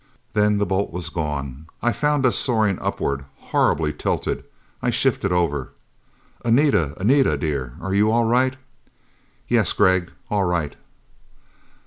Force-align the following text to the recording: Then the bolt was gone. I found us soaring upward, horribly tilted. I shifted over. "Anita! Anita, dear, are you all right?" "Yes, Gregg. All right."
Then 0.33 0.57
the 0.57 0.65
bolt 0.65 0.91
was 0.91 1.09
gone. 1.09 1.67
I 1.79 1.91
found 1.91 2.25
us 2.25 2.35
soaring 2.35 2.79
upward, 2.79 3.25
horribly 3.37 3.93
tilted. 3.93 4.43
I 4.81 4.89
shifted 4.89 5.31
over. 5.31 5.73
"Anita! 6.43 6.95
Anita, 6.99 7.37
dear, 7.37 7.75
are 7.79 7.93
you 7.93 8.11
all 8.11 8.25
right?" 8.25 8.55
"Yes, 9.47 9.73
Gregg. 9.73 10.11
All 10.31 10.45
right." 10.45 10.75